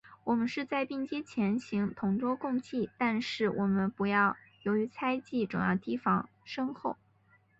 [0.23, 6.97] 我们是在并肩前行，同舟共济，但是我们不要由于猜疑，总要提防身后。